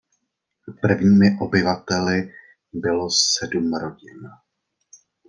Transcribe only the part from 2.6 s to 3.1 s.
bylo